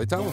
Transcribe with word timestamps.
Então, 0.00 0.24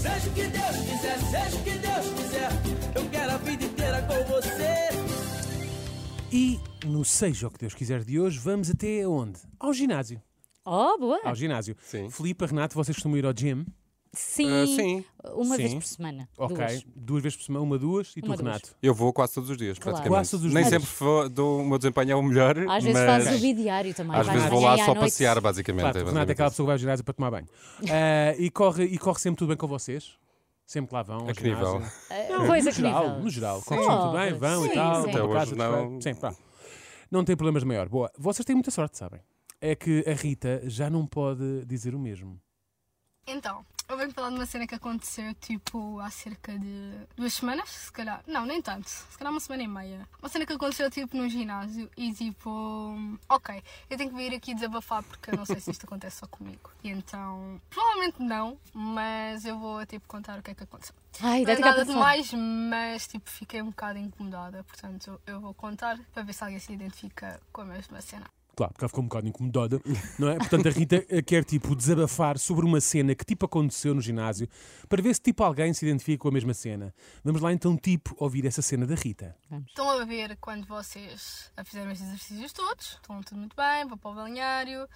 Seja 0.00 0.30
o 0.30 0.32
que 0.32 0.44
Deus 0.46 0.76
quiser, 0.76 1.18
seja 1.18 1.56
o 1.56 1.64
que 1.64 1.70
Deus 1.70 2.06
quiser, 2.20 2.50
eu 2.94 3.10
quero 3.10 3.32
a 3.32 3.36
vida 3.38 3.64
inteira 3.64 4.02
com 4.02 4.14
você. 4.32 4.90
E 6.30 6.60
no 6.86 7.04
Seja 7.04 7.48
o 7.48 7.50
que 7.50 7.58
Deus 7.58 7.74
quiser 7.74 8.04
de 8.04 8.20
hoje, 8.20 8.38
vamos 8.38 8.70
até 8.70 9.08
onde? 9.08 9.40
Ao 9.58 9.72
ginásio. 9.72 10.22
Oh, 10.64 10.96
boa! 10.98 11.18
Ao 11.24 11.34
ginásio. 11.34 11.76
Sim. 11.82 12.08
Filipe, 12.10 12.46
Renato, 12.46 12.76
vocês 12.76 12.96
costumam 12.96 13.18
ir 13.18 13.26
ao 13.26 13.32
gym? 13.32 13.66
Sim, 14.14 14.50
Ah, 14.50 14.66
sim. 14.66 15.04
uma 15.34 15.56
vez 15.56 15.70
Sim. 15.70 15.78
por 15.80 15.86
semana. 15.86 16.28
Ok. 16.36 16.56
duas. 16.56 16.84
Duas. 16.94 17.22
vezes 17.22 17.36
por 17.38 17.44
semana, 17.44 17.64
uma, 17.64 17.78
duas 17.78 18.12
e 18.14 18.20
Uma, 18.20 18.36
tu, 18.36 18.42
duas. 18.42 18.54
Renato. 18.60 18.76
eu 18.82 18.94
vou 18.94 19.10
quase 19.10 19.32
todos 19.34 19.48
os 19.48 19.56
dias, 19.56 19.78
Claro. 19.78 19.96
praticamente. 19.96 20.18
Quase 20.20 20.30
todos 20.32 20.46
os 20.46 20.52
Nem 20.52 20.64
dias. 20.64 20.82
sempre 20.82 20.96
vou- 20.98 21.28
dou 21.30 21.60
o 21.62 21.66
meu 21.66 21.78
desempenho 21.78 22.10
é 22.12 22.14
o 22.14 22.22
melhor, 22.22 22.58
Às 22.58 22.84
vezes 22.84 23.00
mas 23.00 23.24
fazes 23.24 23.38
o 23.38 23.42
bidiário 23.42 23.94
também. 23.94 24.12
às 24.14 24.26
vais 24.26 24.36
vezes 24.38 24.44
de 24.50 24.54
vou 24.54 24.60
lá 24.64 24.76
só 24.84 24.94
passear, 24.94 25.40
basicamente. 25.40 25.82
Claro, 25.82 25.98
é 25.98 26.04
Renato 26.04 26.30
é 26.30 26.32
aquela 26.32 26.50
pessoa 26.50 26.64
que 26.64 26.68
vai 26.68 26.74
ao 26.74 26.78
ginásio 26.78 27.04
para 27.04 27.14
tomar 27.14 27.30
banho. 27.30 27.48
Ah, 27.90 28.34
e, 28.38 28.50
corre, 28.50 28.84
e 28.84 28.98
corre 28.98 29.18
sempre 29.18 29.38
tudo 29.38 29.48
bem 29.48 29.56
com 29.56 29.66
vocês? 29.66 30.12
Sempre 30.66 30.88
que 30.90 30.94
lá 30.94 31.02
vão? 31.02 31.20
ao 31.20 31.28
A 31.30 31.32
que 31.34 31.42
nível? 31.44 31.72
ginásio? 31.78 31.92
Ah, 32.10 32.44
Pois, 32.46 32.64
no 32.66 32.70
que 32.70 32.76
geral, 32.76 33.04
nível? 33.08 33.22
no 33.22 33.30
geral. 33.30 33.62
Corre 33.62 33.80
sempre 33.82 33.96
tudo 33.98 34.12
bem, 34.12 34.32
vão 34.34 34.62
Sim, 34.62 34.68
e 34.70 34.74
tal. 34.74 35.00
Até 35.08 35.22
hoje 35.22 35.54
não. 35.54 36.00
Sim, 36.02 36.14
pá. 36.14 36.34
Não 37.10 37.24
tem 37.24 37.34
problemas 37.36 37.64
maior. 37.64 37.88
Boa, 37.88 38.10
vocês 38.18 38.44
têm 38.44 38.54
muita 38.54 38.70
sorte, 38.70 38.98
sabem? 38.98 39.20
É 39.60 39.74
que 39.74 40.04
a 40.06 40.12
Rita 40.12 40.60
já 40.66 40.90
não 40.90 41.06
pode 41.06 41.64
dizer 41.64 41.94
o 41.94 41.98
mesmo. 41.98 42.38
Então, 43.26 43.64
eu 43.92 43.98
venho 43.98 44.10
falar 44.12 44.30
de 44.30 44.36
uma 44.36 44.46
cena 44.46 44.66
que 44.66 44.74
aconteceu 44.74 45.34
tipo 45.34 45.98
há 46.00 46.10
cerca 46.10 46.58
de 46.58 46.92
duas 47.16 47.32
semanas, 47.34 47.68
se 47.68 47.92
calhar. 47.92 48.22
Não, 48.26 48.44
nem 48.46 48.60
tanto. 48.62 48.88
Se 48.88 49.16
calhar 49.18 49.32
uma 49.32 49.40
semana 49.40 49.62
e 49.62 49.68
meia. 49.68 50.08
Uma 50.20 50.28
cena 50.28 50.46
que 50.46 50.52
aconteceu 50.52 50.90
tipo 50.90 51.16
no 51.16 51.28
ginásio 51.28 51.90
e 51.96 52.12
tipo. 52.12 52.96
Ok, 53.28 53.62
eu 53.90 53.96
tenho 53.96 54.10
que 54.10 54.16
vir 54.16 54.34
aqui 54.34 54.54
desabafar 54.54 55.02
porque 55.02 55.30
eu 55.30 55.36
não 55.36 55.44
sei 55.44 55.60
se 55.60 55.70
isto 55.70 55.84
acontece 55.84 56.18
só 56.18 56.26
comigo. 56.26 56.70
E 56.82 56.88
então. 56.90 57.60
Provavelmente 57.70 58.22
não, 58.22 58.58
mas 58.72 59.44
eu 59.44 59.58
vou 59.58 59.84
tipo 59.86 60.06
contar 60.08 60.38
o 60.38 60.42
que 60.42 60.50
é 60.50 60.54
que 60.54 60.64
aconteceu. 60.64 60.94
Ai, 61.20 61.42
Não 61.44 61.52
é 61.52 61.58
nada 61.58 61.74
para 61.74 61.84
de 61.84 61.92
falar. 61.92 62.00
mais, 62.04 62.32
mas 62.32 63.06
tipo 63.06 63.28
fiquei 63.28 63.60
um 63.60 63.66
bocado 63.66 63.98
incomodada. 63.98 64.64
Portanto, 64.64 65.20
eu 65.26 65.40
vou 65.40 65.52
contar 65.54 65.98
para 66.14 66.22
ver 66.22 66.32
se 66.32 66.42
alguém 66.42 66.58
se 66.58 66.72
identifica 66.72 67.40
com 67.52 67.60
a 67.60 67.64
mesma 67.66 68.00
cena. 68.00 68.24
Claro, 68.54 68.72
porque 68.72 68.84
ela 68.84 68.88
ficou 68.88 69.02
um 69.02 69.08
bocado 69.08 69.28
incomodada, 69.28 69.80
não 70.18 70.28
é? 70.28 70.36
Portanto, 70.36 70.68
a 70.68 70.70
Rita 70.70 71.04
eh, 71.08 71.22
quer, 71.22 71.42
tipo, 71.42 71.74
desabafar 71.74 72.38
sobre 72.38 72.66
uma 72.66 72.80
cena 72.82 73.14
que, 73.14 73.24
tipo, 73.24 73.46
aconteceu 73.46 73.94
no 73.94 74.00
ginásio, 74.00 74.46
para 74.88 75.02
ver 75.02 75.14
se, 75.14 75.22
tipo, 75.22 75.42
alguém 75.42 75.72
se 75.72 75.86
identifica 75.86 76.18
com 76.18 76.28
a 76.28 76.32
mesma 76.32 76.52
cena. 76.52 76.94
Vamos 77.24 77.40
lá, 77.40 77.50
então, 77.50 77.76
tipo, 77.78 78.14
ouvir 78.18 78.44
essa 78.44 78.60
cena 78.60 78.86
da 78.86 78.94
Rita. 78.94 79.34
Estão 79.66 79.88
a 79.88 80.04
ver 80.04 80.36
quando 80.38 80.66
vocês 80.66 81.50
fizeram 81.64 81.90
estes 81.90 82.06
exercícios 82.06 82.52
todos, 82.52 82.98
estão 83.00 83.22
tudo 83.22 83.38
muito 83.38 83.56
bem, 83.56 83.86
vão 83.86 83.96
para 83.96 84.10
o 84.10 84.14
balneário 84.14 84.86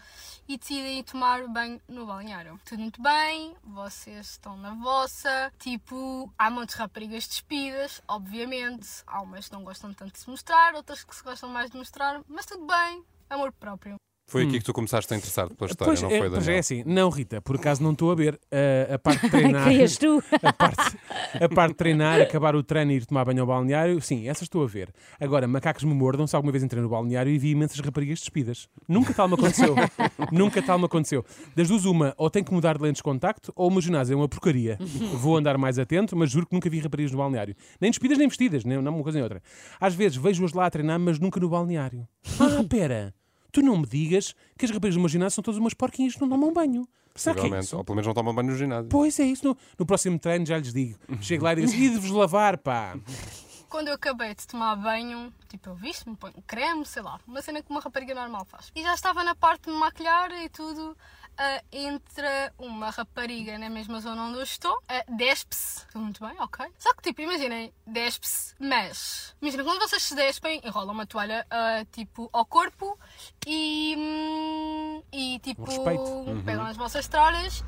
e 0.47 0.59
decidem 0.59 1.03
tomar 1.03 1.47
banho 1.49 1.81
no 1.89 2.07
balneário. 2.07 2.61
Tudo 2.65 2.81
muito 2.81 3.01
bem, 3.03 3.55
vocês 3.65 4.33
estão 4.33 4.57
na 4.59 4.75
vossa, 4.75 5.51
tipo, 5.59 6.31
há 6.39 6.51
muitas 6.51 6.75
raparigas 6.75 7.27
despidas, 7.27 8.03
obviamente, 8.07 8.87
há 9.07 9.23
umas 9.23 9.49
que 9.49 9.55
não 9.55 9.65
gostam 9.65 9.95
tanto 9.95 10.13
de 10.13 10.19
se 10.19 10.29
mostrar, 10.29 10.75
outras 10.75 11.03
que 11.05 11.17
se 11.17 11.23
gostam 11.23 11.49
mais 11.49 11.71
de 11.71 11.77
mostrar, 11.79 12.23
mas 12.29 12.45
tudo 12.45 12.67
bem, 12.67 13.03
amor 13.31 13.53
próprio. 13.53 13.97
Foi 14.29 14.43
aqui 14.43 14.59
que 14.59 14.65
tu 14.65 14.73
começaste 14.73 15.15
a 15.15 15.17
interessar 15.17 15.49
pela 15.55 15.71
história, 15.71 15.93
Pois, 15.93 16.03
não 16.03 16.11
é, 16.11 16.19
foi, 16.19 16.29
pois 16.29 16.43
é 16.43 16.47
Daniel? 16.47 16.59
assim, 16.59 16.83
não, 16.85 17.11
Rita, 17.11 17.41
por 17.41 17.55
acaso 17.55 17.81
não 17.81 17.93
estou 17.93 18.11
a 18.11 18.15
ver 18.17 18.41
eh, 18.51 18.91
a 18.93 18.99
parte 18.99 19.23
de 19.23 19.31
treinar. 19.31 19.69
Querias 19.69 19.97
tu? 19.97 20.21
a 20.43 20.53
parte, 20.53 20.99
a 21.41 21.49
parte 21.49 21.71
de 21.71 21.77
treinar, 21.77 22.21
acabar 22.21 22.57
o 22.57 22.63
treino 22.65 22.91
e 22.91 22.97
ir 22.97 23.07
tomar 23.07 23.25
banho 23.25 23.43
ao 23.43 23.47
balneário, 23.47 24.01
sim, 24.01 24.29
essas 24.29 24.43
estou 24.43 24.65
a 24.65 24.67
ver. 24.67 24.93
Agora, 25.21 25.47
macacos 25.47 25.85
me 25.85 25.95
mordam, 25.95 26.27
se 26.27 26.35
alguma 26.35 26.51
vez 26.51 26.65
entrei 26.65 26.83
no 26.83 26.89
balneário 26.89 27.31
e 27.31 27.39
vi 27.39 27.51
imensas 27.51 27.79
raparigas 27.79 28.19
despidas. 28.19 28.69
Nunca 28.89 29.15
tal 29.15 29.29
me 29.29 29.35
aconteceu. 29.35 29.77
Nunca 30.33 30.61
tal 30.61 30.81
me 30.81 30.87
aconteceu. 30.87 31.25
Das 31.55 31.69
duas, 31.69 31.85
uma, 31.85 32.13
ou 32.19 32.29
tenho 32.29 32.45
que 32.45 32.53
mudar 32.53 32.77
de 32.79 32.83
lentes 32.83 32.99
de 32.99 33.05
contacto, 33.05 33.53
ou 33.55 33.71
meu 33.71 33.81
ginásio 33.81 34.15
é 34.15 34.17
uma 34.17 34.29
porcaria. 34.29 34.77
Vou 35.21 35.37
andar 35.37 35.57
mais 35.57 35.79
atento, 35.79 36.17
mas 36.17 36.33
juro 36.33 36.47
que 36.49 36.53
nunca 36.53 36.69
vi 36.69 36.81
raparigas 36.81 37.13
no 37.13 37.19
balneário. 37.19 37.55
Nem 37.81 37.93
despidas, 37.93 38.19
nem 38.19 38.27
vestidas, 38.27 38.65
nem 38.65 38.77
uma 38.77 39.03
coisa 39.05 39.19
nem 39.19 39.23
outra. 39.23 39.41
Às 39.81 39.95
vezes 39.95 40.17
vejo-as 40.17 40.53
lá 40.53 40.67
a 40.67 40.71
treinar, 40.71 40.99
mas 40.99 41.21
nunca 41.21 41.39
no 41.39 41.49
balneário. 41.49 42.09
Ah, 42.41 42.65
pera. 42.69 43.15
Tu 43.53 43.63
não 43.63 43.79
me 43.79 43.87
digas 43.87 44.35
que 44.59 44.65
as 44.65 44.71
raparigas 44.71 44.97
do 44.97 45.01
meu 45.01 45.09
ginásio 45.09 45.37
são 45.37 45.43
todas 45.45 45.59
umas 45.59 45.75
porquinhas 45.75 46.15
que 46.15 46.21
não 46.21 46.29
tomam 46.29 46.53
banho. 46.53 46.87
Será 47.15 47.35
que 47.35 47.47
é 47.47 47.59
isso? 47.61 47.77
Ou 47.77 47.85
pelo 47.85 47.97
menos 47.97 48.07
não 48.07 48.15
tomam 48.15 48.35
banho 48.35 48.51
no 48.51 48.57
ginásio. 48.57 48.89
Pois 48.91 49.19
é 49.19 49.25
isso. 49.25 49.47
No, 49.47 49.57
no 49.79 49.87
próximo 49.87 50.19
treino 50.19 50.45
já 50.45 50.59
lhes 50.59 50.73
digo. 50.73 50.99
Chego 51.21 51.45
lá 51.45 51.53
e 51.53 51.57
digo 51.57 51.69
assim, 51.69 51.83
e 51.85 51.91
de 51.91 51.99
vos 51.99 52.11
lavar, 52.11 52.59
pá. 52.59 52.99
Quando 53.69 53.89
eu 53.89 53.95
acabei 53.95 54.35
de 54.35 54.47
tomar 54.47 54.77
banho, 54.77 55.33
tipo, 55.49 55.71
eu 55.71 55.75
visto-me, 55.75 56.17
ponho 56.17 56.43
creme, 56.47 56.85
sei 56.87 57.03
lá, 57.03 57.21
uma 57.27 57.43
cena 57.43 57.63
que 57.63 57.71
uma 57.71 57.81
rapariga 57.81 58.15
normal 58.15 58.45
faz. 58.45 58.71
E 58.75 58.83
já 58.83 58.95
estava 58.95 59.23
na 59.25 59.35
parte 59.35 59.65
de 59.65 59.71
me 59.71 59.77
maquilhar 59.77 60.31
e 60.33 60.49
tudo. 60.49 60.97
ah, 61.39 61.63
entra 61.71 62.53
uma 62.59 62.91
rapariga 62.91 63.59
na 63.59 63.69
mesma 63.69 64.01
zona 64.01 64.23
onde 64.23 64.39
eu 64.39 64.43
estou, 64.43 64.83
ah, 64.89 65.05
despe-se, 65.09 65.87
tudo 65.89 66.03
muito 66.05 66.25
bem, 66.27 66.35
ok. 66.41 66.67
Só 66.79 66.95
que, 66.95 67.03
tipo, 67.03 67.21
imaginem, 67.21 67.73
despe-se, 67.87 68.55
mas. 68.59 69.35
Imagina, 69.43 69.63
quando 69.65 69.81
vocês 69.81 70.03
se 70.03 70.15
despem, 70.15 70.61
enrolam 70.65 70.95
uma 70.95 71.07
toalha, 71.07 71.47
ah, 71.51 71.85
tipo, 71.93 72.31
ao 72.33 72.47
corpo 72.47 72.99
e. 73.47 73.95
hum, 73.99 75.03
e, 75.13 75.39
tipo, 75.41 75.65
pegam 76.45 76.65
as 76.67 76.77
vossas 76.77 77.07
tralhas 77.07 77.63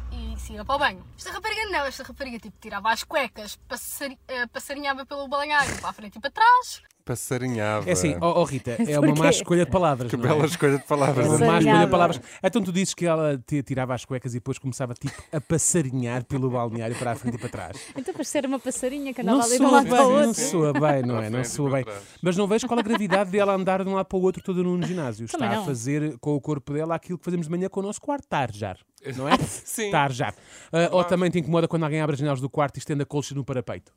sigam 0.49 0.65
para 0.65 0.75
o 0.77 0.79
banho. 0.79 1.05
Esta 1.17 1.31
rapariga 1.31 1.65
não, 1.71 1.85
esta 1.85 2.03
rapariga, 2.03 2.39
tipo, 2.39 2.57
tirava 2.61 2.91
as 2.91 3.05
cuecas, 3.05 3.57
passari- 3.69 4.19
ah, 4.29 4.49
passarinhava 4.53 5.05
pelo 5.07 5.29
balanhário 5.29 5.77
para 5.81 5.91
a 5.91 5.93
frente 5.93 6.17
e 6.17 6.21
para 6.21 6.31
trás. 6.31 6.83
Passarinhava. 7.05 7.89
É 7.89 7.93
assim, 7.93 8.17
ó 8.21 8.41
ó, 8.43 8.45
Rita, 8.45 8.77
é 8.87 8.99
uma 9.01 9.15
má 9.15 9.31
escolha 9.31 9.65
de 9.65 9.71
palavras. 9.71 10.11
Que 10.11 10.17
não 10.19 10.25
é? 10.25 10.29
bela 10.29 10.45
escolha 10.47 10.77
de 10.79 10.85
palavras. 10.85 11.27
É 11.27 11.29
uma 11.31 11.39
má 11.39 11.59
escolha 11.59 11.85
de 11.85 11.91
palavras. 11.91 12.21
Então 12.43 12.63
tu 12.63 12.71
dizes 12.71 12.93
que 12.93 13.07
ela 13.07 13.39
te 13.47 13.63
tirava 13.63 13.95
as 13.95 14.05
cuecas 14.05 14.33
e 14.33 14.37
depois 14.37 14.59
começava 14.59 14.93
tipo 14.95 15.15
a 15.33 15.41
passarinhar 15.41 16.25
pelo 16.25 16.51
balneário 16.51 16.95
para 16.97 17.13
a 17.13 17.15
frente 17.15 17.37
e 17.37 17.39
para 17.39 17.49
trás. 17.49 17.79
Então, 17.97 18.13
para 18.13 18.25
ser 18.25 18.45
uma 18.45 18.59
passarinha 18.59 19.15
que 19.15 19.23
andava 19.23 19.39
Não 19.39 19.45
ali 19.45 19.57
de 19.57 19.63
um 19.63 19.69
soa 19.69 19.73
lado 19.77 19.85
bem, 19.85 19.93
para 19.95 20.07
o 20.07 20.11
não 20.21 20.29
outro. 20.29 20.43
soa 20.43 20.73
bem, 20.75 21.03
não 21.03 21.19
é? 21.23 21.31
Não 21.31 21.45
soa 21.45 21.71
bem. 21.71 21.85
Mas 22.23 22.37
não 22.37 22.47
vejo 22.47 22.67
qual 22.67 22.79
a 22.79 22.83
gravidade 22.83 23.31
dela 23.31 23.55
andar 23.55 23.83
de 23.83 23.89
um 23.89 23.95
lado 23.95 24.07
para 24.07 24.19
o 24.19 24.23
outro 24.23 24.43
todo 24.43 24.63
no 24.63 24.87
ginásio. 24.87 25.25
Está 25.27 25.47
a 25.51 25.57
não. 25.57 25.65
fazer 25.65 26.19
com 26.19 26.35
o 26.35 26.41
corpo 26.41 26.75
dela 26.75 26.95
aquilo 26.95 27.19
que 27.19 27.25
fazemos 27.25 27.47
de 27.47 27.51
manhã 27.51 27.69
com 27.71 27.81
o 27.81 27.83
nosso 27.83 28.01
quarto, 28.03 28.27
arejar. 28.31 28.77
Não 29.17 29.29
é? 29.29 29.37
Sim. 29.47 29.87
Está 29.87 30.01
a 30.01 30.05
arejar. 30.05 30.35
Ah, 30.73 30.89
ou 30.93 31.05
também 31.05 31.31
te 31.31 31.39
incomoda 31.39 31.69
quando 31.69 31.85
alguém 31.85 32.01
abre 32.01 32.15
as 32.15 32.19
janelas 32.19 32.41
do 32.41 32.51
quarto 32.51 32.77
e 32.77 32.79
estende 32.79 33.03
a 33.03 33.07
colcha 33.07 33.35
no 33.35 33.45
parapeito. 33.45 33.93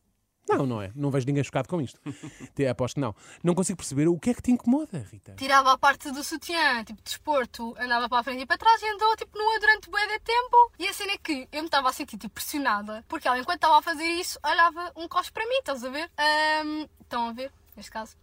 Não, 0.50 0.66
não 0.66 0.82
é. 0.82 0.92
Não 0.96 1.12
vejo 1.12 1.28
ninguém 1.28 1.44
chocado 1.44 1.70
com 1.70 1.80
isto. 1.80 2.00
Te 2.56 2.66
aposto 2.66 2.96
que 2.96 3.00
não. 3.00 3.16
Não 3.44 3.54
consigo 3.54 3.78
perceber 3.78 4.08
o 4.08 4.20
que 4.20 4.32
é 4.32 4.34
que 4.34 4.42
te 4.42 4.52
incomoda, 4.52 5.06
Rita. 5.12 5.36
tirava 5.36 5.72
a 5.72 5.78
parte 5.78 6.12
do 6.12 6.24
sutiã, 6.24 6.84
tipo, 6.84 7.02
desporto, 7.04 7.76
andava 7.80 8.10
para 8.10 8.20
a 8.20 8.24
frente 8.24 8.42
e 8.42 8.46
para 8.46 8.58
trás 8.58 8.82
e 8.82 8.90
andou, 8.90 9.16
tipo, 9.16 9.38
nua 9.38 9.60
durante 9.60 9.90
bué 9.90 10.06
de 10.08 10.20
tempo. 10.20 10.72
E 10.80 10.88
a 10.88 10.94
cena 10.94 11.14
é 11.14 11.18
que 11.18 11.48
eu 11.52 11.62
me 11.62 11.68
estava 11.68 11.90
a 11.90 11.94
sentir, 11.94 12.18
tipo, 12.18 12.34
pressionada, 12.34 13.06
porque 13.08 13.28
ela, 13.28 13.38
enquanto 13.40 13.58
estava 13.58 13.78
a 13.78 13.82
fazer 13.82 14.04
isso, 14.04 14.40
olhava 14.44 14.92
um 14.96 15.08
cospe 15.08 15.32
para 15.32 15.46
mim, 15.48 15.58
estás 15.60 15.84
a 15.86 15.90
ver? 15.90 16.12
Ahm, 16.18 16.88
estão 17.02 17.30
a 17.30 17.34
ver, 17.34 17.52
neste 17.78 17.92
caso. 17.92 18.18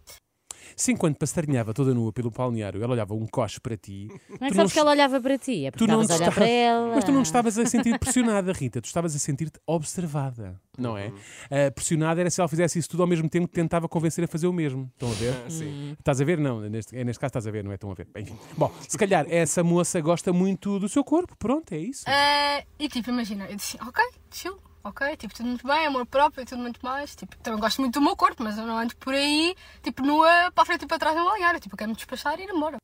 Se 0.75 0.91
enquanto 0.91 1.17
passarinhava 1.17 1.73
toda 1.73 1.93
nua 1.93 2.11
pelo 2.11 2.31
balneário, 2.31 2.81
ela 2.83 2.93
olhava 2.93 3.13
um 3.13 3.27
coche 3.27 3.59
para 3.59 3.77
ti. 3.77 4.07
Não 4.39 4.47
é 4.47 4.49
tu 4.49 4.55
só 4.55 4.63
porque 4.63 4.79
ela 4.79 4.91
olhava 4.91 5.21
para 5.21 5.37
ti, 5.37 5.65
é 5.65 5.71
porque 5.71 5.85
tu 5.85 5.91
não 5.91 6.01
estavas 6.01 6.27
a 6.27 6.31
para 6.31 6.47
ela. 6.47 6.95
Mas 6.95 7.03
tu 7.03 7.11
não 7.11 7.21
te 7.21 7.25
estavas 7.25 7.57
a 7.57 7.65
sentir 7.65 7.97
pressionada, 7.99 8.51
Rita. 8.53 8.81
Tu 8.81 8.85
estavas 8.85 9.15
a 9.15 9.19
sentir-te 9.19 9.59
observada, 9.65 10.59
não 10.77 10.97
é? 10.97 11.11
Ah, 11.49 11.71
pressionada 11.71 12.21
era 12.21 12.29
se 12.29 12.39
ela 12.39 12.47
fizesse 12.47 12.79
isso 12.79 12.89
tudo 12.89 13.03
ao 13.03 13.07
mesmo 13.07 13.29
tempo 13.29 13.47
que 13.47 13.53
tentava 13.53 13.87
convencer 13.87 14.23
a 14.23 14.27
fazer 14.27 14.47
o 14.47 14.53
mesmo. 14.53 14.89
Estão 14.93 15.09
a 15.09 15.13
ver? 15.13 15.33
Sim. 15.51 15.95
Estás 15.99 16.21
a 16.21 16.25
ver? 16.25 16.37
Não, 16.37 16.61
neste, 16.61 16.95
é 16.97 17.03
neste 17.03 17.19
caso 17.19 17.29
estás 17.29 17.47
a 17.47 17.51
ver, 17.51 17.63
não 17.63 17.71
é? 17.71 17.75
Estão 17.75 17.91
a 17.91 17.93
ver. 17.93 18.07
Enfim. 18.15 18.37
Bom, 18.57 18.71
se 18.87 18.97
calhar 18.97 19.25
essa 19.29 19.63
moça 19.63 19.99
gosta 20.01 20.31
muito 20.31 20.79
do 20.79 20.87
seu 20.89 21.03
corpo. 21.03 21.35
Pronto, 21.37 21.73
é 21.73 21.77
isso. 21.77 22.03
Ah, 22.07 22.63
e, 22.77 22.87
tipo, 22.87 23.09
imagina, 23.09 23.45
eu 23.49 23.55
disse, 23.55 23.77
ok, 23.81 24.03
chill. 24.31 24.68
Ok, 24.83 25.17
tipo, 25.17 25.33
tudo 25.33 25.47
muito 25.47 25.67
bem, 25.67 25.85
amor 25.87 26.05
próprio 26.05 26.41
e 26.41 26.45
tudo 26.45 26.61
muito 26.61 26.79
mais. 26.81 27.15
Tipo, 27.15 27.35
também 27.37 27.59
gosto 27.59 27.81
muito 27.81 27.95
do 27.99 28.01
meu 28.01 28.15
corpo, 28.15 28.41
mas 28.43 28.57
eu 28.57 28.65
não 28.65 28.77
ando 28.77 28.95
por 28.95 29.13
aí, 29.13 29.55
tipo, 29.83 30.01
nua 30.03 30.51
para 30.53 30.63
a 30.63 30.65
frente 30.65 30.83
e 30.83 30.87
para 30.87 30.97
trás 30.99 31.15
no 31.17 31.25
balneário. 31.25 31.59
Tipo, 31.59 31.75
eu 31.75 31.77
quero 31.77 31.89
me 31.89 31.95
despachar 31.95 32.39
e 32.39 32.43
ir 32.43 32.49
embora. 32.49 32.77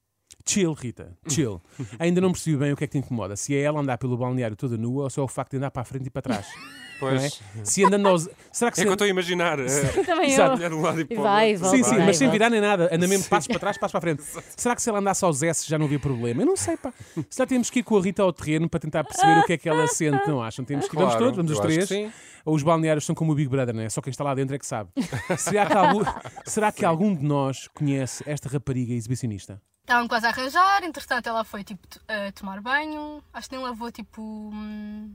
Chill, 0.56 0.74
Rita. 0.74 1.18
Chill. 1.28 1.62
Ainda 2.00 2.22
não 2.22 2.32
percebi 2.32 2.56
bem 2.58 2.72
o 2.72 2.76
que 2.78 2.84
é 2.84 2.88
que 2.88 2.92
te 2.94 2.98
incomoda. 2.98 3.36
Se 3.36 3.56
é 3.56 3.62
ela 3.62 3.80
andar 3.80 3.98
pelo 3.98 4.18
balneário 4.18 4.56
toda 4.56 4.78
nua 4.78 5.04
ou 5.04 5.10
só 5.10 5.24
o 5.24 5.28
facto 5.28 5.52
de 5.52 5.58
andar 5.58 5.72
para 5.72 5.82
a 5.82 5.86
frente 5.86 6.08
e 6.08 6.10
para 6.10 6.22
trás. 6.22 6.48
É? 6.96 6.98
Pois. 6.98 7.42
Se 7.66 7.84
andando 7.84 8.08
aos... 8.08 8.30
Será 8.54 8.72
que 8.72 8.80
É 8.80 8.80
se... 8.80 8.84
que 8.84 8.88
eu 8.88 8.94
estou 8.94 9.04
a 9.04 9.10
imaginar. 9.10 9.60
eh, 9.60 9.66
Também 10.06 10.32
Exato. 10.32 10.62
eu. 10.64 10.78
um 10.78 10.82
lado 10.82 11.02
e 11.02 11.04
para 11.04 11.20
o 11.20 11.24
Vai, 11.24 11.54
volta. 11.58 11.76
Sim, 11.76 11.84
sim, 11.84 11.96
vai, 11.98 12.06
mas 12.06 12.16
sem 12.16 12.30
virar 12.32 12.50
nem 12.50 12.62
nada. 12.62 12.88
Anda 12.90 13.06
mesmo 13.06 13.28
passos 13.28 13.48
para 13.50 13.60
trás, 13.60 13.78
passos 13.78 13.92
para 13.92 13.98
a 13.98 14.02
frente. 14.02 14.24
Será 14.56 14.74
que 14.78 14.82
se 14.82 14.90
ela 14.90 15.00
andasse 15.00 15.26
aos 15.26 15.44
S 15.44 15.68
já 15.68 15.78
não 15.78 15.88
havia 15.88 16.00
problema? 16.00 16.42
Eu 16.44 16.46
não 16.46 16.56
sei, 16.56 16.78
pá. 16.78 16.94
Se 17.30 17.38
já 17.38 17.46
temos 17.46 17.70
que 17.70 17.80
ir 17.80 17.84
com 17.84 17.98
a 17.98 18.02
Rita 18.02 18.24
ao 18.24 18.32
terreno 18.32 18.70
para 18.70 18.80
tentar 18.80 19.04
perceber 19.04 19.40
o 19.40 19.44
que 19.44 19.52
é 19.52 19.58
que 19.58 19.68
ela 19.68 19.86
sente, 19.90 20.26
não 20.26 20.42
acham? 20.42 20.64
Temos 20.64 20.88
que 20.88 20.96
ir, 20.96 21.00
vamos 21.00 21.16
Claro, 21.16 21.26
todos, 21.26 21.36
vamos 21.36 21.52
os 21.52 21.60
três. 21.60 21.80
que 21.80 21.94
sim. 21.94 22.12
Ou 22.46 22.56
os 22.56 22.64
balneários 22.64 23.06
são 23.06 23.14
como 23.14 23.34
o 23.34 23.36
Big 23.36 23.50
Brother, 23.50 23.76
não 23.76 23.82
é? 23.84 23.90
Só 23.90 24.00
quem 24.02 24.12
está 24.12 24.24
lá 24.24 24.34
dentro 24.34 24.56
é 24.56 24.58
que 24.60 24.66
sabe. 24.66 24.90
Será 25.38 25.66
que 25.66 25.74
algum, 25.74 26.04
será 26.46 26.72
que 26.72 26.86
algum 26.86 27.14
de 27.14 27.26
nós 27.26 27.68
conhece 27.74 28.24
esta 28.26 28.48
rapariga 28.48 28.94
exibicionista? 28.94 29.62
Estavam 29.86 30.08
quase 30.08 30.26
a 30.26 30.30
arranjar, 30.30 30.84
entretanto 30.84 31.30
ela 31.30 31.44
foi 31.44 31.64
tipo 31.64 31.88
a 32.08 32.32
tomar 32.32 32.60
banho, 32.60 33.22
acho 33.32 33.48
que 33.48 33.56
nem 33.56 33.64
lavou 33.64 33.92
tipo 33.92 34.20
hum, 34.20 35.14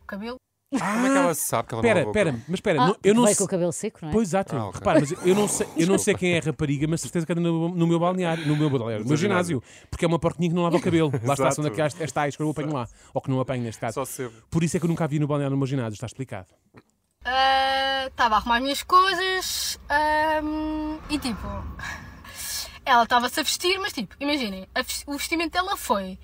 o 0.00 0.06
cabelo. 0.06 0.36
Como 0.70 1.06
é 1.06 1.10
que 1.10 1.16
ela 1.18 1.34
sabe 1.34 1.68
que 1.68 1.74
ela 1.74 1.80
Espera, 1.82 2.00
não 2.00 2.06
lavou 2.06 2.06
o 2.06 2.10
espera, 2.10 2.44
mas 2.48 2.54
espera, 2.58 2.82
Ah, 2.82 2.86
não- 2.86 2.96
eu 3.02 3.14
não 3.14 3.26
sei. 3.26 3.34
com 3.34 3.44
o 3.44 3.48
cabelo 3.48 3.72
seco, 3.72 3.98
não 4.02 4.08
é? 4.10 4.12
Pois 4.12 4.28
exato, 4.28 4.54
Ah, 4.56 4.66
ok. 4.68 4.78
repara, 4.78 5.00
mas 5.00 5.10
eu 5.10 5.34
não 5.34 5.48
sei, 5.48 5.68
eu 5.76 5.86
não 5.88 5.98
sei 5.98 6.14
quem 6.14 6.34
é 6.34 6.38
a 6.38 6.42
rapariga, 6.42 6.86
mas 6.88 7.00
certeza 7.00 7.26
que 7.26 7.32
anda 7.32 7.40
no, 7.40 7.68
no 7.68 7.86
meu 7.86 7.98
balneário, 7.98 8.46
no 8.46 8.56
meu 8.56 8.70
balneário, 8.70 9.00
no 9.04 9.08
meu 9.08 9.16
ginásio, 9.16 9.60
porque 9.90 10.04
é 10.04 10.08
uma 10.08 10.20
porquinha 10.20 10.48
que 10.48 10.54
não 10.54 10.62
lava 10.62 10.76
o 10.76 10.80
cabelo. 10.80 11.10
Lá 11.10 11.18
está, 11.18 11.32
Exato. 11.32 11.54
são 11.56 11.64
daquelas 11.64 12.00
as 12.00 12.12
tais 12.12 12.36
que 12.36 12.42
eu 12.42 12.50
apanho 12.50 12.72
lá, 12.72 12.88
ou 13.12 13.20
que 13.20 13.28
não 13.28 13.40
apanho 13.40 13.64
neste 13.64 13.80
caso. 13.80 13.94
Só 13.94 14.04
sebo. 14.04 14.34
Por 14.50 14.62
isso 14.62 14.76
é 14.76 14.80
que 14.80 14.86
eu 14.86 14.88
nunca 14.88 15.02
a 15.04 15.08
vi 15.08 15.18
no 15.18 15.26
balneário 15.26 15.50
no 15.52 15.58
meu 15.58 15.66
ginásio, 15.66 15.94
está 15.94 16.06
explicado. 16.06 16.46
Estava 18.06 18.36
a 18.36 18.38
arrumar 18.38 18.56
as 18.56 18.62
minhas 18.62 18.82
coisas 18.84 19.80
ahm, 19.88 20.98
e 21.10 21.18
tipo. 21.18 21.48
Ela 22.84 23.04
estava-se 23.04 23.40
a 23.40 23.42
vestir, 23.42 23.78
mas 23.78 23.92
tipo, 23.92 24.14
imaginem, 24.20 24.68
o 25.06 25.12
vestimento 25.12 25.52
dela 25.52 25.76
foi. 25.76 26.18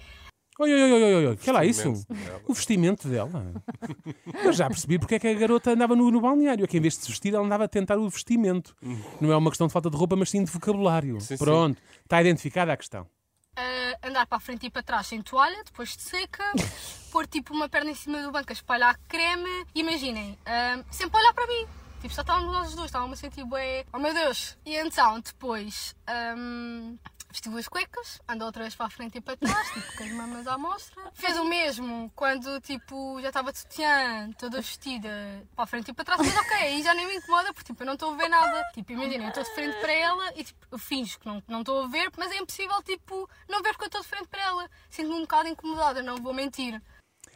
Oi, 0.58 0.70
oi, 0.74 0.82
oi, 0.82 0.92
oi, 0.92 1.14
oi, 1.14 1.26
oi, 1.28 1.36
que 1.38 1.48
é 1.48 1.52
lá 1.54 1.64
isso? 1.64 1.90
vestimento 1.90 2.14
dela. 2.14 2.42
O 2.46 2.52
vestimento 2.52 3.08
dela. 3.08 3.52
Eu 4.44 4.52
já 4.52 4.68
percebi 4.68 4.98
porque 4.98 5.14
é 5.14 5.18
que 5.18 5.26
a 5.26 5.32
garota 5.32 5.70
andava 5.70 5.96
no, 5.96 6.10
no 6.10 6.20
balneário. 6.20 6.64
É 6.64 6.66
que 6.66 6.76
em 6.76 6.80
vez 6.82 6.98
de 6.98 7.04
se 7.04 7.08
vestir, 7.08 7.32
ela 7.32 7.42
andava 7.42 7.64
a 7.64 7.68
tentar 7.68 7.96
o 7.96 8.06
vestimento. 8.10 8.76
Não 9.18 9.32
é 9.32 9.36
uma 9.38 9.50
questão 9.50 9.68
de 9.68 9.72
falta 9.72 9.88
de 9.88 9.96
roupa, 9.96 10.16
mas 10.16 10.28
sim 10.28 10.44
de 10.44 10.50
vocabulário. 10.50 11.18
Sim, 11.18 11.38
sim. 11.38 11.42
Pronto, 11.42 11.80
está 12.02 12.20
identificada 12.20 12.74
a 12.74 12.76
questão. 12.76 13.06
a 13.56 14.06
andar 14.06 14.26
para 14.26 14.36
a 14.36 14.40
frente 14.40 14.66
e 14.66 14.70
para 14.70 14.82
trás 14.82 15.06
sem 15.06 15.22
toalha, 15.22 15.64
depois 15.64 15.96
de 15.96 16.02
seca, 16.02 16.44
pôr 17.10 17.26
tipo 17.26 17.54
uma 17.54 17.66
perna 17.66 17.92
em 17.92 17.94
cima 17.94 18.20
do 18.20 18.30
banco 18.30 18.50
a 18.50 18.52
espalhar 18.52 19.00
creme. 19.08 19.64
Imaginem, 19.74 20.38
ahm, 20.44 20.82
sempre 20.90 21.18
olhar 21.20 21.32
para 21.32 21.46
mim. 21.46 21.66
Tipo, 22.00 22.14
só 22.14 22.22
estávamos 22.22 22.52
nós 22.52 22.74
dois, 22.74 22.86
estávamos 22.86 23.18
a 23.18 23.20
sentir 23.20 23.44
bué. 23.44 23.84
Oh 23.92 23.98
meu 23.98 24.14
Deus! 24.14 24.56
E 24.64 24.74
então, 24.74 25.20
depois, 25.20 25.94
ahm, 26.06 26.96
vestiu 27.28 27.56
as 27.58 27.68
cuecas, 27.68 28.20
andou 28.26 28.46
outra 28.46 28.62
vez 28.62 28.74
para 28.74 28.86
a 28.86 28.90
frente 28.90 29.18
e 29.18 29.20
para 29.20 29.36
trás, 29.36 29.70
tipo, 29.70 29.96
com 29.98 30.04
as 30.04 30.10
mamas 30.12 30.46
à 30.46 30.56
mostra. 30.56 31.12
Fez 31.12 31.36
o 31.38 31.44
mesmo 31.44 32.10
quando, 32.16 32.58
tipo, 32.62 33.20
já 33.20 33.28
estava 33.28 33.52
de 33.52 33.60
toda 34.38 34.62
vestida, 34.62 35.10
para 35.54 35.64
a 35.64 35.66
frente 35.66 35.90
e 35.90 35.92
para 35.92 36.06
trás. 36.06 36.20
Mas 36.20 36.36
ok, 36.36 36.56
aí 36.56 36.82
já 36.82 36.94
nem 36.94 37.06
me 37.06 37.16
incomoda, 37.16 37.52
porque 37.52 37.72
tipo, 37.72 37.82
eu 37.82 37.86
não 37.86 37.94
estou 37.94 38.14
a 38.14 38.16
ver 38.16 38.28
nada. 38.28 38.62
Tipo, 38.72 38.92
imaginem, 38.92 39.24
eu 39.24 39.28
estou 39.28 39.44
de 39.44 39.54
frente 39.54 39.78
para 39.78 39.92
ela 39.92 40.32
e 40.36 40.44
tipo, 40.44 40.66
eu 40.70 40.78
finjo 40.78 41.18
que 41.18 41.26
não 41.26 41.42
não 41.46 41.60
estou 41.60 41.84
a 41.84 41.86
ver, 41.86 42.10
mas 42.16 42.32
é 42.32 42.38
impossível, 42.38 42.82
tipo, 42.82 43.28
não 43.46 43.62
ver 43.62 43.72
porque 43.72 43.84
eu 43.84 43.88
estou 43.88 44.00
de 44.00 44.08
frente 44.08 44.28
para 44.28 44.42
ela. 44.42 44.70
Sinto-me 44.88 45.16
um 45.16 45.20
bocado 45.22 45.48
incomodada, 45.48 46.02
não 46.02 46.16
vou 46.16 46.32
mentir. 46.32 46.80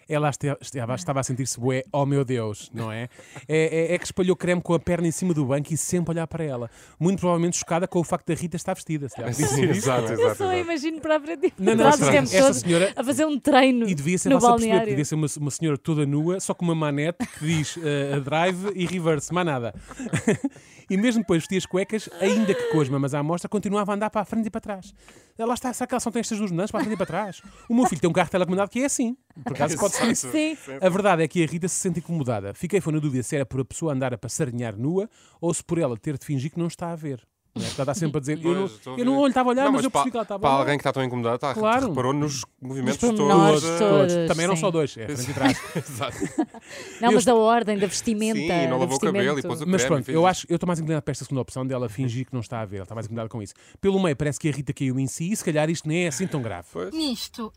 Ela 0.09 0.31
estava, 0.31 0.95
estava 0.95 1.21
a 1.21 1.23
sentir-se 1.23 1.59
bué, 1.59 1.83
oh 1.93 2.05
meu 2.07 2.25
Deus, 2.25 2.71
não 2.75 2.91
é? 2.93 3.09
É, 3.49 3.91
é- 3.93 3.95
é 3.95 3.99
que 3.99 4.05
espalhou 4.05 4.37
creme 4.37 4.61
com 4.61 4.75
a 4.75 4.79
perna 4.79 5.07
em 5.09 5.11
cima 5.11 5.33
do 5.35 5.45
banco 5.47 5.73
e 5.73 5.77
sempre 5.77 6.11
olhar 6.13 6.27
para 6.27 6.45
ela. 6.45 6.71
Muito 6.99 7.21
provavelmente 7.21 7.57
chocada 7.57 7.87
com 7.89 7.99
o 8.01 8.05
facto 8.05 8.27
da 8.27 8.35
Rita 8.35 8.57
estar 8.57 8.75
vestida. 8.75 9.09
se 9.09 9.17
Sim, 9.33 9.43
isso. 9.45 9.61
exato, 9.63 10.13
Eu 10.13 10.21
exato. 10.21 10.37
só 10.37 10.45
exato. 10.53 10.59
imagino 10.59 11.01
para 11.01 11.17
a 11.17 11.21
frente 11.21 11.53
Não, 11.59 11.75
não, 11.75 11.89
atrás 11.89 12.01
o 12.01 12.37
esta- 12.37 12.53
senhora- 12.55 12.93
a 12.95 13.05
fazer 13.05 13.25
um 13.25 13.39
treino 13.39 13.89
E 13.89 13.95
devia 13.95 14.19
ser 14.19 14.29
no 14.29 14.37
perceber, 14.39 14.59
balneário. 14.59 14.89
devia 14.89 15.05
ser 15.05 15.15
uma, 15.15 15.27
uma 15.39 15.51
senhora 15.51 15.79
toda 15.79 16.05
nua, 16.07 16.41
só 16.41 16.55
com 16.55 16.65
uma 16.65 16.75
manete 16.75 17.27
que 17.39 17.45
diz 17.47 17.79
eh, 17.83 18.21
drive 18.21 18.73
e 18.75 18.87
reverse, 18.87 19.33
mais 19.33 19.47
nada. 19.47 19.75
e 20.91 20.97
mesmo 20.97 21.23
depois 21.23 21.41
vestia 21.43 21.59
as 21.59 21.67
cuecas, 21.67 22.09
ainda 22.21 22.55
que 22.55 22.65
com 22.71 22.81
as 22.81 22.89
mamas 22.89 23.15
à 23.15 23.23
mostra, 23.23 23.49
continuava 23.49 23.93
a 23.93 23.95
andar 23.95 24.11
para 24.11 24.21
a 24.21 24.25
frente 24.25 24.47
e 24.47 24.51
para 24.51 24.61
trás. 24.61 24.93
Ela 25.37 25.55
está, 25.55 25.73
será 25.73 25.87
que 25.87 25.95
ela 25.95 26.01
só 26.01 26.11
tem 26.11 26.21
estas 26.21 26.39
duas 26.39 26.51
mudanças 26.51 26.71
para 26.71 26.81
a 26.81 26.85
frente 26.85 26.95
e 26.95 26.97
para 26.97 27.07
trás? 27.07 27.43
O 27.69 27.75
meu 27.75 27.87
filho 27.87 28.01
tem 28.01 28.09
um 28.09 28.13
carro 28.13 28.31
telecomandado 28.31 28.71
que 28.71 28.81
é 28.81 28.85
assim. 28.85 29.17
Por 29.43 29.53
acaso 29.53 29.77
pode 29.79 29.94
isso. 30.11 30.31
Sim. 30.31 30.57
A 30.81 30.89
verdade 30.89 31.23
é 31.23 31.29
que 31.29 31.43
a 31.43 31.47
Rita 31.47 31.69
se 31.69 31.77
sente 31.77 31.99
incomodada. 32.01 32.55
Fiquei 32.55 32.81
foi 32.81 32.93
na 32.93 32.99
dúvida 32.99 33.23
se 33.23 33.35
era 33.37 33.47
por 33.47 33.61
a 33.61 33.65
pessoa 33.65 33.93
andar 33.93 34.13
a 34.15 34.19
passarinhar 34.19 34.77
nua 34.77 35.09
ou 35.41 35.53
se 35.53 35.63
por 35.63 35.79
ela 35.79 35.97
ter 35.97 36.19
de 36.19 36.25
fingir 36.25 36.51
que 36.51 36.59
não 36.59 36.67
está 36.67 36.91
a 36.93 36.97
ver. 36.97 37.21
Não 37.57 37.63
é? 37.63 37.67
Porque 37.69 37.81
Ela 37.83 37.93
está 37.93 37.95
sempre 37.95 38.17
a 38.17 38.21
dizer, 38.21 38.41
eu 38.45 38.53
não, 38.53 38.69
Pois, 38.69 38.81
a 38.97 39.01
eu 39.01 39.05
não 39.05 39.17
olho, 39.17 39.29
estava 39.29 39.49
a 39.49 39.53
olhar, 39.53 39.65
Não, 39.67 39.73
mas, 39.75 39.85
eu 39.85 39.91
percebi 39.93 40.11
que 40.11 40.17
ela 40.17 40.25
estava 40.25 40.39
a 40.39 40.41
para 40.41 40.51
olhar. 40.51 40.59
alguém 40.59 40.77
que 40.77 40.81
está 40.81 40.93
tão 40.93 41.05
incomodado, 41.05 41.37
está, 41.37 41.55
Claro. 41.55 41.89
reparou 41.89 42.13
nos 42.13 42.43
movimentos 42.61 43.01
Nos 43.01 43.13
todos. 43.17 43.21
pormenores 43.21 43.61
todos. 43.63 43.79
Todos. 43.79 44.15
Também 44.29 44.45
eram 44.45 44.57
sim. 44.57 44.61
só 44.61 44.71
dois, 44.73 44.97
é 44.97 45.07
frente 45.07 45.31
e 45.31 45.35
trás. 45.35 45.61
Exato. 45.77 46.17
Não, 47.01 47.13
mas 47.13 47.25
da 47.25 47.37
ordem, 47.37 47.79
da 47.79 47.87
vestimenta. 47.87 48.41
Sim, 48.41 48.67
não 48.67 48.79
do 48.79 48.81
lavou 48.81 48.97
o 48.97 48.99
cabelo 48.99 49.23
e 49.23 49.25
vestimento. 49.37 49.47
pôs 49.47 49.61
o 49.61 49.67
Mas 49.69 49.83
creme 49.83 49.85
e 49.85 49.87
pronto, 49.87 50.05
fez 50.07 50.17
eu 50.17 50.27
acho 50.27 50.47
eu 50.51 50.57
estou 50.57 50.67
mais 50.67 50.81
inclinado 50.81 51.03
para 51.05 51.13
esta 51.13 51.25
segunda 51.25 51.43
opção 51.43 51.65
dela 51.65 51.89
fingir 51.89 52.27
que 52.27 52.33
não 52.35 52.41
está 52.41 52.61
a 52.61 52.65
ver. 52.65 52.79
Ela 52.79 52.83
está 52.87 52.95
mais 52.97 53.07
inclinada 53.07 53.29
com 53.29 53.41
isso. 53.41 53.55
Pelo 53.81 54.03
meio, 54.03 54.17
parece 54.17 54.41
que 54.41 54.49
a 54.49 54.53
Rita 54.53 54.73
caiu 54.73 54.99
em 54.99 55.07
si 55.07 55.31
e 55.31 55.37
se 55.37 55.45
calhar 55.45 55.71
isto 55.71 55.87
nem 55.87 56.07
é 56.07 56.09
assim 56.09 56.27
tão 56.27 56.43
grave. 56.43 56.67
Pois. 56.73 56.93
Nisto, 56.93 57.53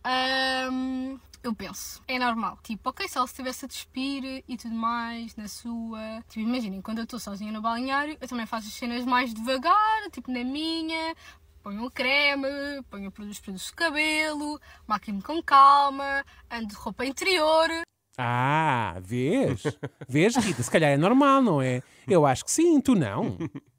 hum, 0.71 1.17
eu 1.43 1.53
penso, 1.53 2.01
é 2.07 2.19
normal. 2.19 2.57
Tipo, 2.63 2.89
ok, 2.89 3.07
se 3.07 3.17
ela 3.17 3.25
estivesse 3.25 3.65
a 3.65 3.67
despir 3.67 4.43
e 4.47 4.57
tudo 4.57 4.75
mais, 4.75 5.35
na 5.35 5.47
sua. 5.47 6.21
Tipo, 6.29 6.47
imaginem, 6.47 6.81
quando 6.81 6.99
eu 6.99 7.03
estou 7.03 7.19
sozinha 7.19 7.51
no 7.51 7.61
balneário, 7.61 8.17
eu 8.19 8.27
também 8.27 8.45
faço 8.45 8.67
as 8.67 8.73
cenas 8.73 9.05
mais 9.05 9.33
devagar, 9.33 10.09
tipo 10.11 10.31
na 10.31 10.43
minha. 10.43 11.15
Ponho 11.63 11.85
o 11.85 11.91
creme, 11.91 12.47
ponho 12.89 13.09
os 13.09 13.39
produtos 13.39 13.67
de 13.67 13.73
cabelo, 13.73 14.59
maquio-me 14.87 15.21
com 15.21 15.43
calma, 15.43 16.23
ando 16.49 16.67
de 16.67 16.75
roupa 16.75 17.05
interior. 17.05 17.69
Ah, 18.17 18.95
vês? 19.01 19.63
Vês, 20.07 20.35
Rita? 20.37 20.63
Se 20.63 20.71
calhar 20.71 20.89
é 20.89 20.97
normal, 20.97 21.41
não 21.41 21.61
é? 21.61 21.83
Eu 22.07 22.25
acho 22.25 22.45
que 22.45 22.51
sim, 22.51 22.81
tu 22.81 22.95
não. 22.95 23.37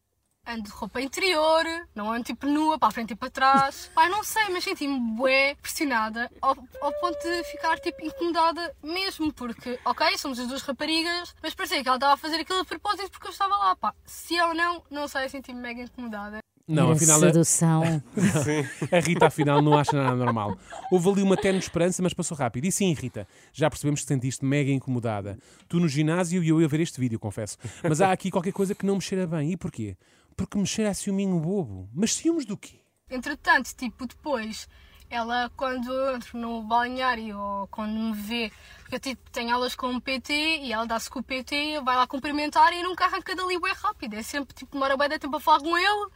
ando 0.48 0.62
de 0.62 0.70
roupa 0.70 1.00
interior, 1.00 1.64
não 1.94 2.10
ando 2.10 2.24
tipo 2.24 2.46
nua, 2.46 2.78
para 2.78 2.88
a 2.88 2.90
frente 2.90 3.12
e 3.12 3.16
para 3.16 3.30
trás. 3.30 3.90
Pai, 3.94 4.08
não 4.08 4.24
sei, 4.24 4.48
mas 4.50 4.64
senti-me 4.64 4.98
bué 5.16 5.54
pressionada 5.56 6.30
ao, 6.40 6.56
ao 6.80 6.92
ponto 7.00 7.18
de 7.22 7.44
ficar 7.44 7.78
tipo 7.78 8.02
incomodada 8.02 8.74
mesmo, 8.82 9.32
porque, 9.32 9.78
ok, 9.84 10.16
somos 10.16 10.38
as 10.38 10.48
duas 10.48 10.62
raparigas, 10.62 11.34
mas 11.42 11.54
parecia 11.54 11.82
que 11.82 11.88
ela 11.88 11.98
estava 11.98 12.14
a 12.14 12.16
fazer 12.16 12.36
aquilo 12.36 12.60
a 12.60 12.64
propósito 12.64 13.10
porque 13.10 13.26
eu 13.26 13.32
estava 13.32 13.56
lá, 13.56 13.76
pá. 13.76 13.94
Se 14.06 14.40
ou 14.40 14.54
não, 14.54 14.82
não 14.90 15.06
sei, 15.06 15.28
senti-me 15.28 15.60
mega 15.60 15.82
incomodada. 15.82 16.38
Não, 16.68 16.90
afinal, 16.90 17.16
a, 17.16 17.20
sedução. 17.20 17.82
a 18.92 19.00
Rita 19.00 19.26
afinal 19.26 19.62
não 19.62 19.72
acha 19.78 19.96
nada 19.96 20.14
normal. 20.14 20.54
Houve 20.92 21.08
ali 21.08 21.22
uma 21.22 21.34
tenue 21.34 21.58
esperança, 21.58 22.02
mas 22.02 22.12
passou 22.12 22.36
rápido. 22.36 22.66
E 22.66 22.72
sim, 22.72 22.92
Rita, 22.92 23.26
já 23.54 23.70
percebemos 23.70 24.00
que 24.00 24.06
te 24.06 24.08
sentiste 24.08 24.44
mega 24.44 24.70
incomodada. 24.70 25.38
Tu 25.66 25.80
no 25.80 25.88
ginásio 25.88 26.44
e 26.44 26.48
eu 26.50 26.60
ia 26.60 26.68
ver 26.68 26.80
este 26.80 27.00
vídeo, 27.00 27.18
confesso. 27.18 27.56
Mas 27.82 28.02
há 28.02 28.12
aqui 28.12 28.30
qualquer 28.30 28.52
coisa 28.52 28.74
que 28.74 28.84
não 28.84 28.96
me 28.96 29.00
cheira 29.00 29.26
bem. 29.26 29.52
E 29.52 29.56
porquê? 29.56 29.96
Porque 30.38 30.56
me 30.56 30.64
cheira 30.64 30.92
a 30.92 30.94
ciúminho 30.94 31.40
bobo. 31.40 31.90
Mas 31.92 32.14
ciúmes 32.14 32.46
do 32.46 32.56
quê? 32.56 32.80
Entretanto, 33.10 33.74
tipo, 33.74 34.06
depois, 34.06 34.68
ela 35.10 35.50
quando 35.56 35.92
eu 35.92 36.14
entro 36.14 36.38
no 36.38 36.62
balneário 36.62 37.36
ou 37.36 37.66
quando 37.66 37.98
me 37.98 38.12
vê, 38.12 38.52
porque 38.82 38.94
eu 38.94 39.00
tipo, 39.00 39.30
tenho 39.32 39.52
aulas 39.52 39.74
com 39.74 39.96
o 39.96 40.00
PT 40.00 40.60
e 40.62 40.72
ela 40.72 40.86
dá-se 40.86 41.10
com 41.10 41.18
o 41.18 41.22
PT, 41.24 41.80
vai 41.80 41.96
lá 41.96 42.06
cumprimentar 42.06 42.72
e 42.72 42.84
nunca 42.84 43.06
arranca 43.06 43.34
dali 43.34 43.58
bem 43.60 43.74
rápido. 43.74 44.14
É 44.14 44.22
sempre 44.22 44.54
tipo, 44.54 44.74
demora 44.74 44.96
bem 44.96 45.08
de 45.08 45.18
tempo 45.18 45.34
a 45.34 45.40
falar 45.40 45.58
com 45.58 45.76
ele 45.76 46.10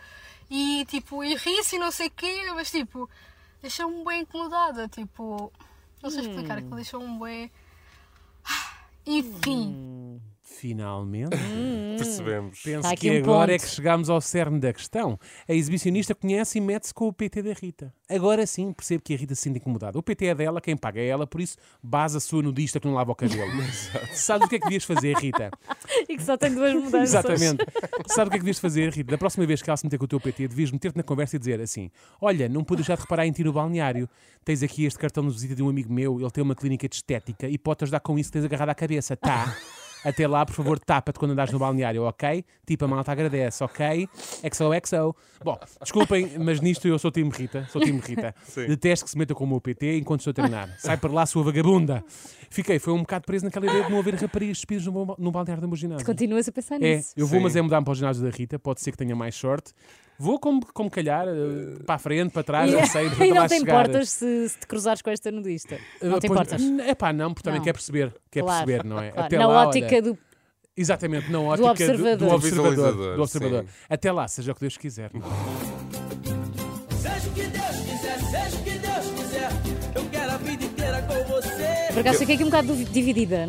e 0.48 0.84
tipo, 0.84 1.24
e 1.24 1.34
ri-se 1.34 1.74
e 1.74 1.78
não 1.80 1.90
sei 1.90 2.06
o 2.06 2.12
quê, 2.12 2.44
mas 2.54 2.70
tipo, 2.70 3.10
deixou-me 3.60 4.04
bem 4.04 4.20
incomodada. 4.20 4.86
Tipo, 4.86 5.52
não 6.00 6.10
sei 6.10 6.20
explicar, 6.20 6.58
aquilo 6.58 6.76
deixou-me 6.76 7.18
bem. 7.18 7.50
Enfim. 9.04 10.22
Finalmente. 10.62 11.36
Percebemos. 11.98 12.60
Penso 12.62 12.86
Há 12.86 12.92
aqui 12.92 13.10
que 13.10 13.10
um 13.10 13.18
agora 13.18 13.52
é 13.52 13.58
ponto. 13.58 13.66
que 13.66 13.74
chegamos 13.74 14.08
ao 14.08 14.20
cerne 14.20 14.60
da 14.60 14.72
questão. 14.72 15.18
A 15.48 15.52
exibicionista 15.52 16.14
conhece 16.14 16.58
e 16.58 16.60
mete-se 16.60 16.94
com 16.94 17.08
o 17.08 17.12
PT 17.12 17.42
da 17.42 17.52
Rita. 17.52 17.92
Agora 18.08 18.46
sim 18.46 18.72
percebo 18.72 19.02
que 19.02 19.12
a 19.12 19.16
Rita 19.16 19.34
se 19.34 19.40
sente 19.42 19.58
incomodada. 19.58 19.98
O 19.98 20.02
PT 20.04 20.26
é 20.26 20.34
dela, 20.36 20.60
quem 20.60 20.76
paga 20.76 21.00
é 21.00 21.06
ela, 21.08 21.26
por 21.26 21.40
isso 21.40 21.56
base 21.82 22.16
a 22.16 22.20
sua 22.20 22.44
nudista 22.44 22.78
que 22.78 22.86
não 22.86 22.94
lava 22.94 23.10
o 23.10 23.14
cabelo. 23.16 23.50
Sabes 24.14 24.46
o 24.46 24.48
que 24.48 24.54
é 24.54 24.58
que 24.60 24.66
devias 24.66 24.84
fazer, 24.84 25.16
Rita? 25.16 25.50
e 26.08 26.16
que 26.16 26.22
só 26.22 26.36
tem 26.36 26.54
duas 26.54 26.72
mudanças. 26.74 27.08
Exatamente. 27.12 27.66
Sabe 28.06 28.28
o 28.28 28.30
que 28.30 28.36
é 28.36 28.38
que 28.38 28.44
devias 28.44 28.60
fazer, 28.60 28.92
Rita? 28.92 29.10
Da 29.10 29.18
próxima 29.18 29.44
vez 29.44 29.60
que 29.60 29.68
ela 29.68 29.76
se 29.76 29.84
meter 29.84 29.98
com 29.98 30.04
o 30.04 30.08
teu 30.08 30.20
PT, 30.20 30.46
devias 30.46 30.70
meter-te 30.70 30.96
na 30.96 31.02
conversa 31.02 31.34
e 31.34 31.38
dizer 31.40 31.60
assim: 31.60 31.90
Olha, 32.20 32.48
não 32.48 32.62
pude 32.62 32.82
deixar 32.82 32.94
de 32.94 33.00
reparar 33.00 33.26
em 33.26 33.32
ti 33.32 33.42
no 33.42 33.52
balneário. 33.52 34.08
Tens 34.44 34.62
aqui 34.62 34.84
este 34.84 34.98
cartão 35.00 35.26
de 35.26 35.32
visita 35.32 35.56
de 35.56 35.62
um 35.62 35.68
amigo 35.68 35.92
meu, 35.92 36.20
ele 36.20 36.30
tem 36.30 36.42
uma 36.44 36.54
clínica 36.54 36.88
de 36.88 36.94
estética 36.94 37.48
e 37.48 37.58
pode-te 37.58 37.82
ajudar 37.82 37.98
com 37.98 38.16
isso 38.16 38.30
que 38.30 38.34
tens 38.38 38.44
agarrado 38.44 38.68
à 38.68 38.74
cabeça, 38.76 39.16
tá? 39.16 39.56
Até 40.04 40.26
lá, 40.26 40.44
por 40.44 40.52
favor, 40.54 40.78
tapa-te 40.78 41.18
quando 41.18 41.30
andares 41.32 41.52
no 41.52 41.58
balneário, 41.58 42.02
ok? 42.02 42.44
Tipo, 42.66 42.84
a 42.84 42.88
malta 42.88 43.12
agradece, 43.12 43.62
ok? 43.62 44.08
XOXO. 44.52 45.14
Bom, 45.44 45.58
desculpem, 45.80 46.38
mas 46.38 46.60
nisto 46.60 46.86
eu 46.88 46.98
sou 46.98 47.10
time 47.10 47.30
Rita. 47.30 47.66
Sou 47.70 47.80
time 47.80 48.00
Rita. 48.00 48.34
Detesto 48.68 49.04
que 49.04 49.10
se 49.10 49.18
meta 49.18 49.34
com 49.34 49.44
o 49.44 49.46
meu 49.46 49.60
PT 49.60 49.98
enquanto 49.98 50.20
estou 50.20 50.30
a 50.32 50.34
treinar. 50.34 50.74
Sai 50.78 50.96
para 50.96 51.12
lá, 51.12 51.24
sua 51.26 51.42
vagabunda. 51.42 52.04
Fiquei, 52.50 52.78
foi 52.78 52.92
um 52.92 52.98
bocado 53.00 53.24
preso 53.26 53.44
naquela 53.44 53.66
ideia 53.66 53.84
de 53.84 53.90
não 53.90 53.98
haver 53.98 54.14
raparigas 54.14 54.58
despidas 54.58 54.86
no, 54.86 55.14
no 55.18 55.30
balneário 55.30 55.60
da 55.60 55.66
meu 55.66 55.76
ginásio. 55.76 56.04
Continuas 56.06 56.48
a 56.48 56.52
pensar 56.52 56.76
É, 56.82 56.96
nisso. 56.96 57.12
eu 57.16 57.26
vou, 57.26 57.38
Sim. 57.38 57.44
mas 57.44 57.56
é 57.56 57.62
mudar-me 57.62 57.84
para 57.84 57.92
o 57.92 57.94
ginásio 57.94 58.22
da 58.22 58.30
Rita, 58.30 58.58
pode 58.58 58.80
ser 58.80 58.90
que 58.90 58.96
tenha 58.98 59.14
mais 59.16 59.34
sorte. 59.34 59.72
Vou 60.22 60.38
como, 60.38 60.64
como 60.72 60.88
calhar, 60.88 61.26
eh, 61.26 61.82
para 61.84 61.96
a 61.96 61.98
frente, 61.98 62.30
para 62.32 62.44
trás, 62.44 62.70
não 62.72 62.82
sei. 62.86 63.06
e 63.08 63.28
não 63.30 63.38
lá 63.40 63.48
te 63.48 63.58
chegar. 63.58 63.80
importas 63.80 64.10
se, 64.10 64.48
se 64.50 64.56
te 64.58 64.66
cruzares 64.68 65.02
com 65.02 65.10
esta 65.10 65.32
nudista. 65.32 65.76
Não 66.00 66.20
te 66.20 66.26
Eh, 66.26 66.28
pois, 66.28 66.40
importas. 66.48 66.62
É 66.86 66.94
pá, 66.94 67.12
não, 67.12 67.34
porque 67.34 67.42
também 67.44 67.58
Não. 67.58 67.64
quer 67.64 67.72
perceber, 67.72 68.14
quer 68.30 68.42
Claro, 68.42 68.64
perceber, 68.66 68.88
não 68.88 69.00
é? 69.00 69.10
claro. 69.10 69.26
Até 69.26 69.36
Na 69.38 69.46
lá, 69.48 69.66
ótica 69.66 69.86
olha, 69.86 70.02
do. 70.02 70.18
Exatamente, 70.76 71.28
na 71.30 71.40
ótica 71.40 71.70
observador. 71.70 72.16
do, 72.16 72.28
observador. 72.34 72.70
Visualizador, 72.70 73.16
do 73.16 73.22
observador. 73.22 73.62
sim. 73.64 73.68
Até 73.90 74.12
lá, 74.12 74.28
seja 74.28 74.52
o 74.52 74.54
que 74.54 74.60
Deus 74.60 74.76
quiser. 74.76 75.10
Seja 75.10 75.26
o 77.28 77.32
que 77.32 77.42
Deus 77.42 77.76
quiser, 77.80 78.18
seja 78.20 78.56
o 78.56 78.62
que 78.64 78.78
Deus 78.78 79.06
quiser, 79.20 79.48
eu 79.94 80.04
quero 80.10 80.30
a 80.32 80.36
vida 80.38 80.64
inteira 80.64 81.02
com 81.02 81.14
você. 81.32 81.92
Por 81.92 81.98
acaso 82.00 82.18
fiquei 82.20 82.34
aqui 82.36 82.44
um 82.44 82.46
bocado 82.46 82.74
dividida. 82.86 83.36
Não 83.38 83.44